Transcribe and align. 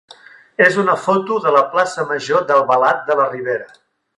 és 0.67 0.77
una 0.83 0.95
foto 1.01 1.37
de 1.45 1.53
la 1.57 1.61
plaça 1.75 2.07
major 2.15 2.49
d'Albalat 2.53 3.07
de 3.11 3.19
la 3.21 3.29
Ribera. 3.33 3.71